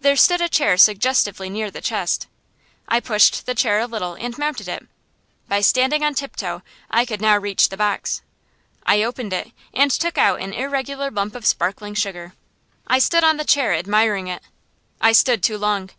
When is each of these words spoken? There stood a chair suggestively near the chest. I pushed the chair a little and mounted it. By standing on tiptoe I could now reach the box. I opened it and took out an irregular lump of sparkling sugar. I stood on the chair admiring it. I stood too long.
There 0.00 0.16
stood 0.16 0.40
a 0.40 0.48
chair 0.48 0.78
suggestively 0.78 1.50
near 1.50 1.70
the 1.70 1.82
chest. 1.82 2.28
I 2.88 2.98
pushed 2.98 3.44
the 3.44 3.54
chair 3.54 3.78
a 3.78 3.86
little 3.86 4.14
and 4.14 4.38
mounted 4.38 4.68
it. 4.68 4.86
By 5.48 5.60
standing 5.60 6.02
on 6.02 6.14
tiptoe 6.14 6.62
I 6.90 7.04
could 7.04 7.20
now 7.20 7.36
reach 7.36 7.68
the 7.68 7.76
box. 7.76 8.22
I 8.86 9.02
opened 9.02 9.34
it 9.34 9.52
and 9.74 9.90
took 9.90 10.16
out 10.16 10.40
an 10.40 10.54
irregular 10.54 11.10
lump 11.10 11.34
of 11.34 11.44
sparkling 11.44 11.92
sugar. 11.92 12.32
I 12.86 12.98
stood 12.98 13.22
on 13.22 13.36
the 13.36 13.44
chair 13.44 13.74
admiring 13.74 14.28
it. 14.28 14.42
I 14.98 15.12
stood 15.12 15.42
too 15.42 15.58
long. 15.58 15.90